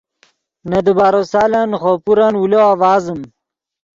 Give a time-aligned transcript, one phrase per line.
[0.69, 3.21] نے دیبارو سالن نے خوئے پورن اولو آڤازیم